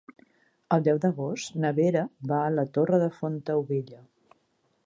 El 0.77 0.85
deu 0.87 1.01
d'agost 1.03 1.59
na 1.65 1.71
Vera 1.81 2.03
va 2.33 2.41
a 2.47 2.51
la 2.57 2.67
Torre 2.79 3.01
de 3.07 3.11
Fontaubella. 3.19 4.05